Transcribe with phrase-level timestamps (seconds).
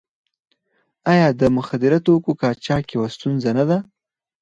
[1.11, 3.77] آیا د مخدره توکو قاچاق یوه ستونزه نه ده؟